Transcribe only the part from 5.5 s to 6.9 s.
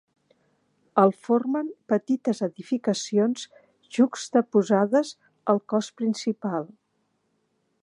al cos principal.